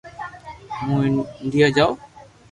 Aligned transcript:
ھون 0.81 1.05
انڌيا 1.41 1.67
جاو 1.75 1.91